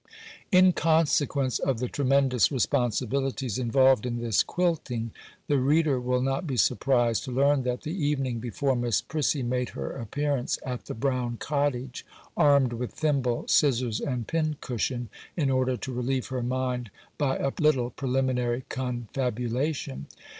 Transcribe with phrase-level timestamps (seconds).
[0.51, 5.11] In consequence of the tremendous responsibilities involved in this quilting,
[5.45, 9.69] the reader will not be surprised to learn that the evening before Miss Prissy made
[9.77, 12.03] her appearance at the brown cottage,
[12.35, 16.89] armed with thimble, scissors, and pincushion, in order to relieve her mind
[17.19, 20.07] by a little preliminary confabulation.